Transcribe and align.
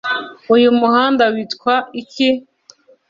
Uyu 0.55 0.69
muhanda 0.79 1.23
witwa 1.33 1.73
iki 2.01 2.29